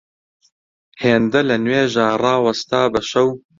هێندە 1.03 1.41
لە 1.49 1.55
نوێژا 1.63 2.07
ڕاوەستا 2.23 2.81
بە 2.93 3.01
شەو 3.09 3.29